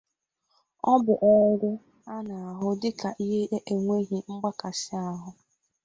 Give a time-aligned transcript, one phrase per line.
[0.91, 1.71] Ọ bụ orụ
[2.13, 5.29] a na-ahụ dika ihe enweghi mgbakasi ahụ.